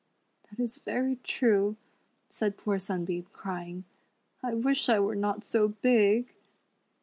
[0.49, 1.77] "That is very true,"
[2.27, 3.83] said poor Sunbeam, cr) ing;
[4.41, 6.33] "I wish I were not so big."